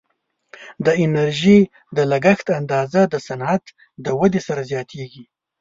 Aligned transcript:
د 0.85 0.87
انرژي 1.03 1.59
د 1.95 1.97
لګښت 2.11 2.47
اندازه 2.59 3.01
د 3.13 3.15
صنعت 3.27 3.63
د 4.05 4.05
ودې 4.19 4.41
سره 4.47 4.61
زیاتیږي. 4.71 5.23